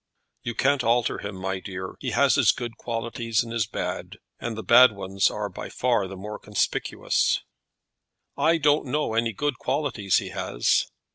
[0.41, 1.93] "You can't alter him, my dear.
[1.99, 6.07] He has his good qualities and his bad, and the bad ones are by far
[6.07, 7.43] the more conspicuous."
[8.35, 10.87] "I don't know any good qualities he has."